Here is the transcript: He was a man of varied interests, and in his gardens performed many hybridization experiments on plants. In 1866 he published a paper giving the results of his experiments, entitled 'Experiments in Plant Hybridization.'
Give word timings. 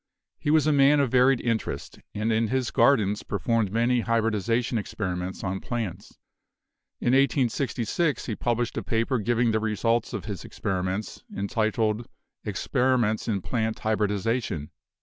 He 0.39 0.49
was 0.49 0.65
a 0.65 0.71
man 0.73 0.99
of 0.99 1.11
varied 1.11 1.41
interests, 1.41 1.99
and 2.15 2.31
in 2.33 2.47
his 2.47 2.71
gardens 2.71 3.21
performed 3.21 3.71
many 3.71 3.99
hybridization 3.99 4.79
experiments 4.79 5.43
on 5.43 5.59
plants. 5.59 6.17
In 6.99 7.13
1866 7.13 8.25
he 8.25 8.33
published 8.35 8.77
a 8.77 8.83
paper 8.83 9.19
giving 9.19 9.51
the 9.51 9.59
results 9.59 10.11
of 10.13 10.25
his 10.25 10.43
experiments, 10.43 11.23
entitled 11.37 12.07
'Experiments 12.43 13.27
in 13.27 13.41
Plant 13.43 13.77
Hybridization.' 13.77 14.71